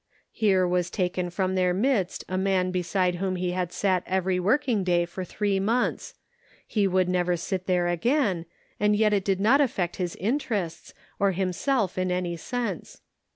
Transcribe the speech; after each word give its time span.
Here 0.31 0.67
was 0.67 0.89
taken 0.89 1.29
from 1.29 1.53
their 1.53 1.75
midst 1.75 2.23
a 2.27 2.35
man 2.35 2.71
beside 2.71 3.17
whom 3.17 3.35
he 3.35 3.51
had 3.51 3.71
sat 3.71 4.01
every 4.07 4.39
working 4.39 4.83
day 4.83 5.05
for 5.05 5.23
three 5.23 5.59
months; 5.59 6.15
he 6.65 6.87
would 6.87 7.07
never 7.07 7.37
sit 7.37 7.67
there 7.67 7.87
again, 7.87 8.47
and 8.79 8.95
yet 8.95 9.13
it 9.13 9.23
did 9.23 9.39
not 9.39 9.61
affect 9.61 9.97
his 9.97 10.15
interests, 10.15 10.95
or 11.19 11.33
himself 11.33 11.99
in 11.99 12.09
any 12.09 12.31
Measuring 12.31 12.33
Enthusiasm. 12.33 12.57
463 12.57 12.91
sense. 12.97 13.01